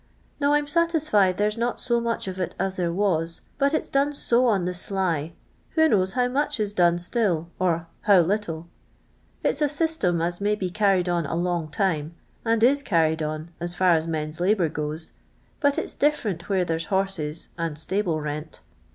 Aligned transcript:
No, 0.39 0.51
I 0.53 0.57
'm 0.57 0.65
satisfied 0.65 1.37
there 1.37 1.51
's 1.51 1.57
not 1.59 1.79
so 1.79 1.99
much 2.01 2.27
of 2.27 2.39
it 2.39 2.55
as 2.59 2.75
there 2.75 2.91
was, 2.91 3.41
but 3.59 3.75
it 3.75 3.85
's 3.85 3.89
done 3.89 4.13
so 4.13 4.47
on 4.47 4.65
the 4.65 4.73
sly; 4.73 5.33
who 5.75 5.87
knows 5.87 6.13
how 6.13 6.27
much 6.27 6.59
is 6.59 6.73
done 6.73 6.97
still, 6.97 7.49
or 7.59 7.85
how 8.01 8.21
little 8.21 8.61
1 9.41 9.51
It's 9.51 9.61
a 9.61 9.69
system 9.69 10.19
as 10.19 10.41
may 10.41 10.55
be, 10.55 10.71
carried 10.71 11.07
on 11.07 11.27
a 11.27 11.35
long 11.35 11.67
time, 11.69 12.15
and 12.43 12.63
is 12.63 12.81
carried 12.81 13.21
on, 13.21 13.51
as 13.59 13.79
&r 13.79 13.93
as 13.93 14.07
men's 14.07 14.39
labour 14.39 14.69
goes, 14.69 15.11
but 15.59 15.77
it's 15.77 15.93
different 15.93 16.49
where 16.49 16.61
I 16.61 16.63
there 16.63 16.79
's 16.79 16.85
horses, 16.85 17.49
and 17.55 17.77
stable 17.77 18.19
rent. 18.19 18.61